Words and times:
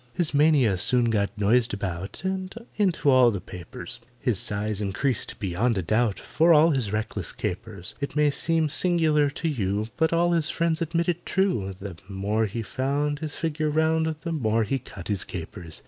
His 0.15 0.33
mania 0.33 0.79
soon 0.79 1.11
got 1.11 1.29
noised 1.37 1.75
about 1.75 2.23
And 2.23 2.55
into 2.75 3.11
all 3.11 3.29
the 3.29 3.39
papers; 3.39 3.99
His 4.19 4.39
size 4.39 4.81
increased 4.81 5.37
beyond 5.39 5.77
a 5.77 5.83
doubt 5.83 6.17
For 6.17 6.53
all 6.55 6.71
his 6.71 6.91
reckless 6.91 7.31
capers: 7.31 7.93
It 8.01 8.15
may 8.15 8.31
seem 8.31 8.67
singular 8.67 9.29
to 9.29 9.47
you, 9.47 9.89
But 9.97 10.11
all 10.11 10.31
his 10.31 10.49
friends 10.49 10.81
admit 10.81 11.07
it 11.07 11.23
true— 11.23 11.75
The 11.77 11.97
more 12.09 12.47
he 12.47 12.63
found 12.63 13.19
His 13.19 13.35
figure 13.35 13.69
round, 13.69 14.15
The 14.21 14.31
more 14.31 14.63
he 14.63 14.79
cut 14.79 15.07
his 15.07 15.23
capers. 15.23 15.79